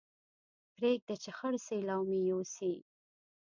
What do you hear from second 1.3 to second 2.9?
خړ سېلاو مې يوسي